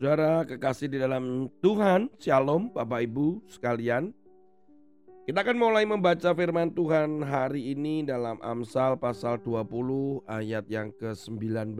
[0.00, 4.16] Saudara kekasih di dalam Tuhan, Shalom Bapak Ibu sekalian.
[5.28, 11.76] Kita akan mulai membaca firman Tuhan hari ini dalam Amsal pasal 20 ayat yang ke-19.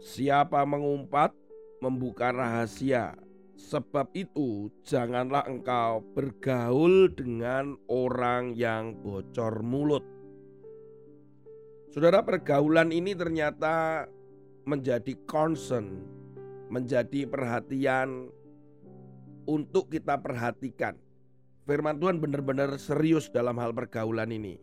[0.00, 1.36] Siapa mengumpat
[1.84, 3.20] membuka rahasia,
[3.52, 10.08] sebab itu janganlah engkau bergaul dengan orang yang bocor mulut.
[11.92, 14.08] Saudara pergaulan ini ternyata
[14.64, 16.21] menjadi concern
[16.72, 18.32] menjadi perhatian
[19.44, 20.96] untuk kita perhatikan.
[21.68, 24.56] Firman Tuhan benar-benar serius dalam hal pergaulan ini.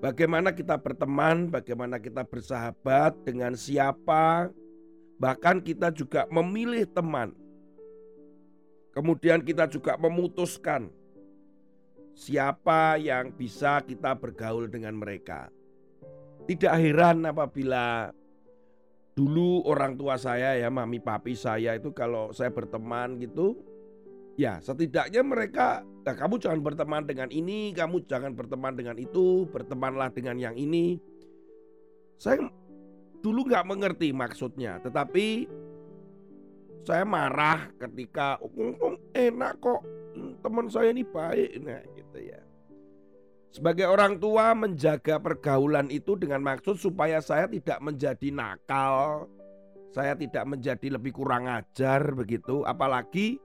[0.00, 4.48] Bagaimana kita berteman, bagaimana kita bersahabat dengan siapa,
[5.20, 7.36] bahkan kita juga memilih teman.
[8.96, 10.88] Kemudian kita juga memutuskan
[12.16, 15.50] siapa yang bisa kita bergaul dengan mereka.
[16.46, 18.12] Tidak heran apabila
[19.14, 23.54] dulu orang tua saya ya mami papi saya itu kalau saya berteman gitu
[24.34, 30.10] ya setidaknya mereka nah kamu jangan berteman dengan ini kamu jangan berteman dengan itu bertemanlah
[30.10, 30.98] dengan yang ini.
[32.14, 32.42] Saya
[33.24, 35.48] dulu nggak mengerti maksudnya tetapi
[36.84, 39.80] saya marah ketika oh, enak kok
[40.44, 42.40] teman saya ini baik nah gitu ya
[43.54, 49.30] sebagai orang tua menjaga pergaulan itu dengan maksud supaya saya tidak menjadi nakal,
[49.94, 53.38] saya tidak menjadi lebih kurang ajar begitu, apalagi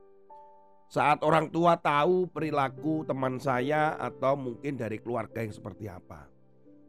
[0.90, 6.26] saat orang tua tahu perilaku teman saya atau mungkin dari keluarga yang seperti apa.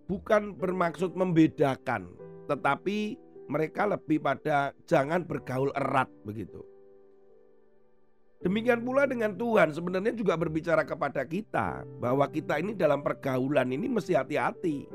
[0.09, 2.09] Bukan bermaksud membedakan,
[2.49, 3.21] tetapi
[3.53, 6.65] mereka lebih pada jangan bergaul erat begitu.
[8.41, 13.85] Demikian pula dengan Tuhan sebenarnya juga berbicara kepada kita bahwa kita ini dalam pergaulan ini
[13.85, 14.89] mesti hati-hati.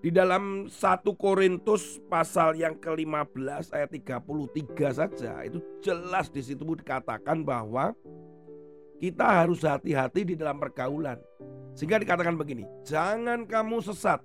[0.00, 0.72] Di dalam 1
[1.18, 7.92] Korintus pasal yang ke-15 ayat 33 saja itu jelas di situ dikatakan bahwa
[9.02, 11.18] kita harus hati-hati di dalam pergaulan.
[11.74, 14.22] Sehingga dikatakan begini, jangan kamu sesat.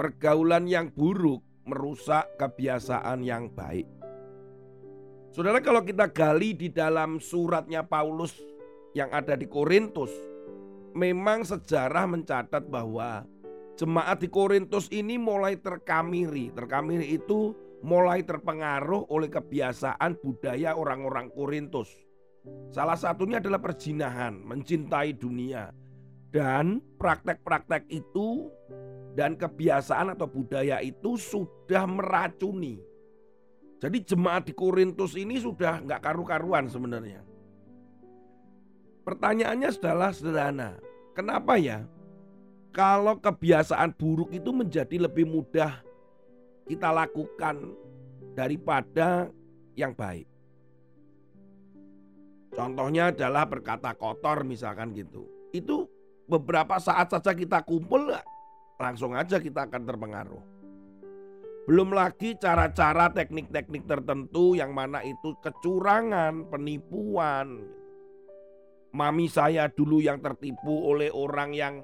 [0.00, 4.01] Pergaulan yang buruk merusak kebiasaan yang baik.
[5.32, 8.36] Saudara kalau kita gali di dalam suratnya Paulus
[8.92, 10.12] yang ada di Korintus,
[10.92, 13.24] memang sejarah mencatat bahwa
[13.80, 16.52] jemaat di Korintus ini mulai terkamiri.
[16.52, 21.88] Terkamiri itu mulai terpengaruh oleh kebiasaan budaya orang-orang Korintus.
[22.68, 25.72] Salah satunya adalah perjinahan, mencintai dunia.
[26.28, 28.52] Dan praktek-praktek itu
[29.16, 32.91] dan kebiasaan atau budaya itu sudah meracuni
[33.82, 37.26] jadi jemaat di Korintus ini sudah nggak karu-karuan sebenarnya.
[39.02, 40.78] Pertanyaannya adalah sederhana.
[41.18, 41.82] Kenapa ya?
[42.70, 45.82] Kalau kebiasaan buruk itu menjadi lebih mudah
[46.70, 47.74] kita lakukan
[48.38, 49.26] daripada
[49.74, 50.30] yang baik.
[52.54, 55.26] Contohnya adalah berkata kotor misalkan gitu.
[55.50, 55.90] Itu
[56.30, 58.14] beberapa saat saja kita kumpul
[58.78, 60.42] langsung aja kita akan terpengaruh.
[61.62, 67.62] Belum lagi cara-cara teknik-teknik tertentu yang mana itu kecurangan, penipuan.
[68.92, 71.74] Mami saya dulu yang tertipu oleh orang yang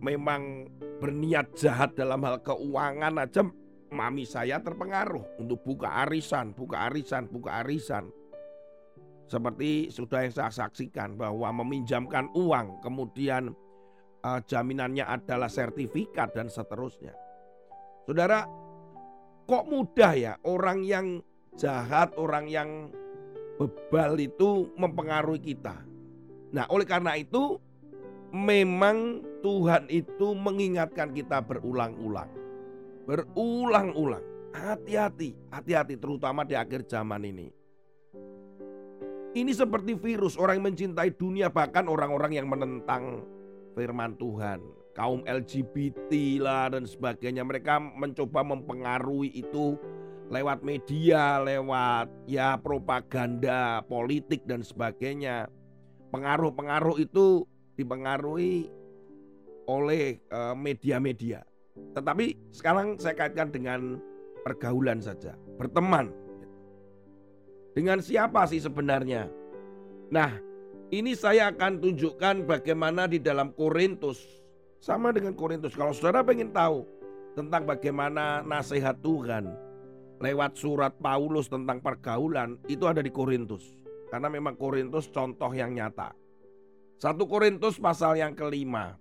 [0.00, 0.66] memang
[0.98, 3.42] berniat jahat dalam hal keuangan aja
[3.90, 8.10] mami saya terpengaruh untuk buka arisan, buka arisan, buka arisan.
[9.26, 13.50] Seperti sudah yang saya saksikan bahwa meminjamkan uang kemudian
[14.22, 17.14] uh, jaminannya adalah sertifikat dan seterusnya.
[18.06, 18.46] Saudara,
[19.46, 21.06] kok mudah ya orang yang
[21.54, 22.90] jahat, orang yang
[23.56, 25.80] bebal itu mempengaruhi kita.
[26.52, 27.56] Nah, oleh karena itu
[28.34, 32.28] memang Tuhan itu mengingatkan kita berulang-ulang.
[33.06, 34.24] Berulang-ulang.
[34.52, 37.48] Hati-hati, hati-hati terutama di akhir zaman ini.
[39.36, 43.20] Ini seperti virus, orang yang mencintai dunia bahkan orang-orang yang menentang
[43.76, 44.64] firman Tuhan
[44.96, 47.44] kaum LGBT lah dan sebagainya.
[47.44, 49.76] Mereka mencoba mempengaruhi itu
[50.32, 55.52] lewat media, lewat ya propaganda politik dan sebagainya.
[56.10, 57.44] Pengaruh-pengaruh itu
[57.76, 58.72] dipengaruhi
[59.68, 61.44] oleh eh, media-media.
[61.92, 64.00] Tetapi sekarang saya kaitkan dengan
[64.48, 66.08] pergaulan saja, berteman.
[67.76, 69.28] Dengan siapa sih sebenarnya?
[70.08, 70.32] Nah,
[70.88, 74.45] ini saya akan tunjukkan bagaimana di dalam Korintus
[74.86, 75.74] sama dengan Korintus.
[75.74, 76.86] Kalau saudara pengen tahu
[77.34, 79.50] tentang bagaimana nasihat Tuhan
[80.22, 83.66] lewat surat Paulus tentang pergaulan itu ada di Korintus.
[84.06, 86.14] Karena memang Korintus contoh yang nyata.
[87.02, 88.94] Satu Korintus pasal yang kelima.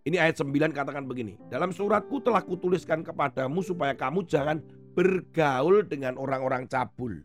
[0.00, 1.36] Ini ayat 9 katakan begini.
[1.52, 4.64] Dalam suratku telah kutuliskan kepadamu supaya kamu jangan
[4.96, 7.20] bergaul dengan orang-orang cabul.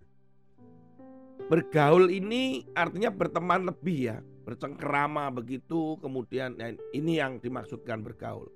[1.48, 8.48] Bergaul ini artinya berteman lebih ya, bercengkerama begitu, kemudian nah, ini yang dimaksudkan bergaul.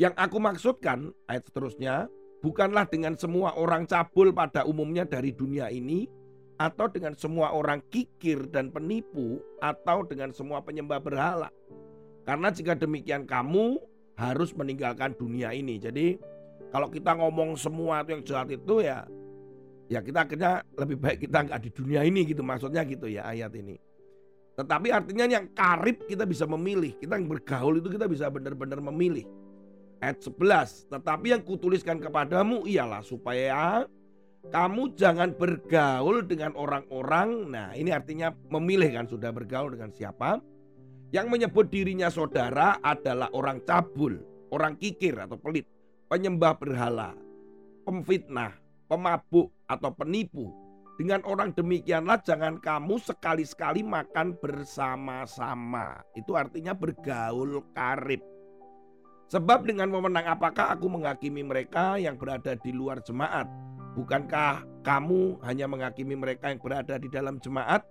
[0.00, 2.08] Yang aku maksudkan ayat seterusnya
[2.42, 6.10] bukanlah dengan semua orang cabul pada umumnya dari dunia ini
[6.58, 11.52] atau dengan semua orang kikir dan penipu atau dengan semua penyembah berhala.
[12.24, 13.78] Karena jika demikian kamu
[14.18, 15.78] harus meninggalkan dunia ini.
[15.78, 16.18] Jadi
[16.70, 19.06] kalau kita ngomong semua yang jahat itu ya
[19.86, 23.52] ya kita akhirnya lebih baik kita nggak di dunia ini gitu maksudnya gitu ya ayat
[23.54, 23.78] ini.
[24.54, 29.26] Tetapi artinya yang karib kita bisa memilih, kita yang bergaul itu kita bisa benar-benar memilih.
[29.98, 33.88] Ayat 11, tetapi yang kutuliskan kepadamu ialah supaya
[34.52, 37.48] kamu jangan bergaul dengan orang-orang.
[37.48, 40.38] Nah, ini artinya memilih kan sudah bergaul dengan siapa?
[41.14, 44.18] Yang menyebut dirinya saudara adalah orang cabul,
[44.52, 45.64] orang kikir atau pelit,
[46.10, 47.16] penyembah berhala,
[47.86, 48.54] pemfitnah,
[48.90, 50.63] pemabuk atau penipu.
[50.94, 55.98] Dengan orang demikianlah jangan kamu sekali-sekali makan bersama-sama.
[56.14, 58.22] Itu artinya bergaul karib.
[59.26, 63.50] Sebab dengan memenang apakah aku menghakimi mereka yang berada di luar jemaat?
[63.98, 67.82] Bukankah kamu hanya menghakimi mereka yang berada di dalam jemaat?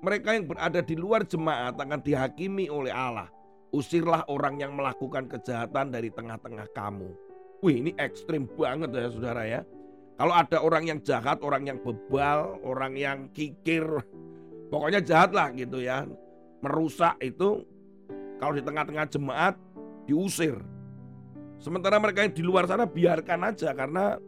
[0.00, 3.28] Mereka yang berada di luar jemaat akan dihakimi oleh Allah.
[3.76, 7.12] Usirlah orang yang melakukan kejahatan dari tengah-tengah kamu.
[7.60, 9.60] Wih ini ekstrim banget ya saudara ya.
[10.18, 13.86] Kalau ada orang yang jahat, orang yang bebal, orang yang kikir,
[14.66, 16.10] pokoknya jahat lah gitu ya.
[16.58, 17.62] Merusak itu
[18.42, 19.54] kalau di tengah-tengah jemaat
[20.10, 20.58] diusir.
[21.62, 24.18] Sementara mereka yang di luar sana biarkan aja karena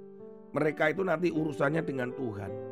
[0.55, 2.71] mereka itu nanti urusannya dengan Tuhan.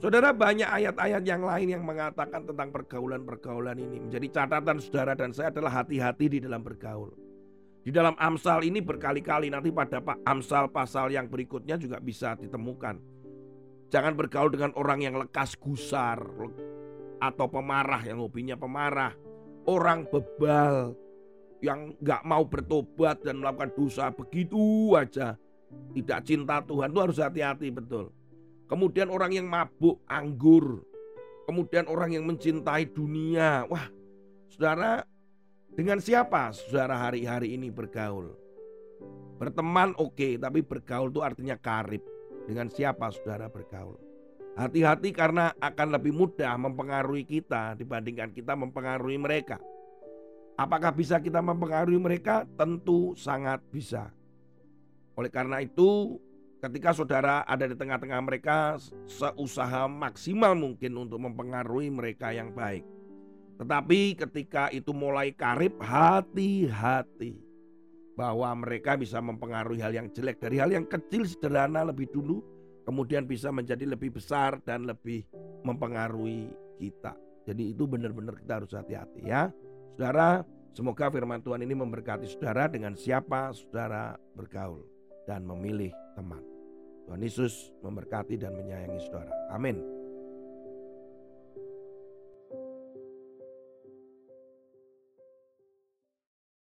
[0.00, 4.08] Saudara banyak ayat-ayat yang lain yang mengatakan tentang pergaulan-pergaulan ini.
[4.08, 7.27] Menjadi catatan saudara dan saya adalah hati-hati di dalam bergaul.
[7.88, 13.00] Di dalam Amsal ini berkali-kali nanti pada Amsal pasal yang berikutnya juga bisa ditemukan.
[13.88, 16.20] Jangan bergaul dengan orang yang lekas gusar
[17.16, 19.16] atau pemarah yang hobinya pemarah,
[19.64, 20.92] orang bebal
[21.64, 25.40] yang nggak mau bertobat dan melakukan dosa begitu aja.
[25.96, 28.12] Tidak cinta Tuhan itu harus hati-hati betul.
[28.68, 30.84] Kemudian orang yang mabuk anggur,
[31.48, 33.64] kemudian orang yang mencintai dunia.
[33.64, 33.88] Wah,
[34.52, 35.08] saudara
[35.78, 38.34] dengan siapa saudara hari-hari ini bergaul?
[39.38, 42.02] Berteman oke, okay, tapi bergaul itu artinya karib.
[42.50, 43.94] Dengan siapa saudara bergaul?
[44.58, 49.62] Hati-hati karena akan lebih mudah mempengaruhi kita dibandingkan kita mempengaruhi mereka.
[50.58, 52.42] Apakah bisa kita mempengaruhi mereka?
[52.58, 54.10] Tentu sangat bisa.
[55.14, 56.18] Oleh karena itu,
[56.58, 62.97] ketika saudara ada di tengah-tengah mereka, seusaha maksimal mungkin untuk mempengaruhi mereka yang baik.
[63.58, 67.42] Tetapi ketika itu mulai karib, hati-hati
[68.14, 72.42] bahwa mereka bisa mempengaruhi hal yang jelek dari hal yang kecil sederhana lebih dulu,
[72.86, 75.26] kemudian bisa menjadi lebih besar dan lebih
[75.66, 77.18] mempengaruhi kita.
[77.50, 79.50] Jadi itu benar-benar kita harus hati-hati ya.
[79.98, 84.86] Saudara, semoga firman Tuhan ini memberkati saudara dengan siapa saudara bergaul
[85.26, 86.42] dan memilih teman.
[87.10, 89.32] Tuhan Yesus memberkati dan menyayangi saudara.
[89.50, 89.97] Amin.